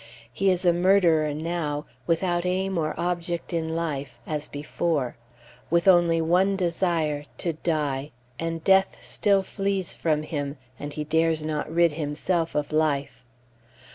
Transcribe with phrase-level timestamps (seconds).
[0.33, 5.15] He is a murderer now, without aim or object in life, as before;
[5.69, 8.09] with only one desire to die
[8.39, 13.23] and death still flees from him, and he Dares not rid himself of life.